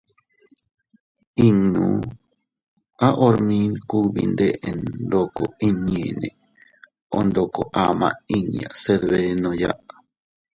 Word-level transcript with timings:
Innu..- 1.47 2.07
A 3.05 3.07
hormin 3.19 3.71
kugbi 3.89 4.21
ndeʼen 4.33 4.79
ndoko 5.05 5.43
inñiinne 5.67 6.29
o 7.17 7.19
ndoko 7.27 7.61
ama 7.85 8.07
inña 8.35 8.67
se 8.81 8.93
dbenoya. 9.01 9.71